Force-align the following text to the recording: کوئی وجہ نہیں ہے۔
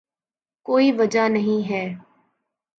کوئی 0.65 0.91
وجہ 0.91 1.27
نہیں 1.29 1.69
ہے۔ 1.69 1.83